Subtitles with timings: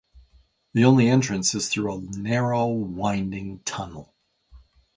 [0.73, 4.15] The only entrance is through a narrow, winding tunnel.